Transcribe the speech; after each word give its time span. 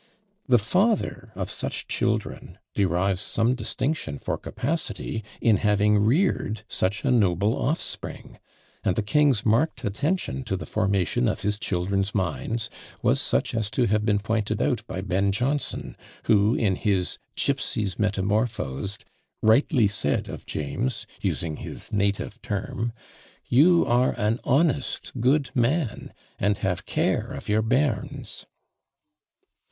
The 0.47 0.57
father 0.57 1.31
of 1.35 1.47
such 1.47 1.87
children 1.87 2.57
derives 2.73 3.21
some 3.21 3.53
distinction 3.53 4.17
for 4.17 4.35
capacity, 4.35 5.23
in 5.39 5.57
having 5.57 5.99
reared 5.99 6.63
such 6.67 7.05
a 7.05 7.11
noble 7.11 7.53
offspring; 7.55 8.39
and 8.83 8.95
the 8.95 9.03
king's 9.03 9.45
marked 9.45 9.83
attention 9.85 10.43
to 10.45 10.57
the 10.57 10.65
formation 10.65 11.27
of 11.27 11.43
his 11.43 11.59
children's 11.59 12.15
minds 12.15 12.67
was 13.03 13.21
such 13.21 13.53
as 13.53 13.69
to 13.69 13.85
have 13.85 14.03
been 14.03 14.17
pointed 14.17 14.59
out 14.59 14.81
by 14.87 15.01
Ben 15.01 15.31
Jonson, 15.31 15.95
who, 16.23 16.55
in 16.55 16.77
his 16.77 17.19
"Gipsies 17.35 17.99
Metamorphosed," 17.99 19.05
rightly 19.43 19.87
said 19.87 20.27
of 20.27 20.47
James, 20.47 21.05
using 21.19 21.57
his 21.57 21.93
native 21.93 22.41
term 22.41 22.91
You 23.45 23.85
are 23.85 24.13
an 24.13 24.39
honest, 24.45 25.11
good 25.19 25.51
man, 25.53 26.11
and 26.39 26.57
have 26.57 26.87
care 26.87 27.27
of 27.33 27.47
YOUR 27.47 27.61
BEARNS 27.61 28.09
(bairns). 28.09 28.45